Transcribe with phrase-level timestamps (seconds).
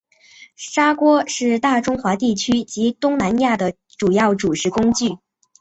[0.55, 5.19] 炒锅是大中华地区及东南亚的主要煮食工具。